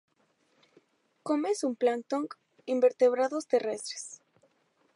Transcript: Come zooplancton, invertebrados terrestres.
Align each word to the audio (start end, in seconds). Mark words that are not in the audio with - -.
Come 1.29 1.51
zooplancton, 1.59 2.27
invertebrados 2.65 3.45
terrestres. 3.53 4.03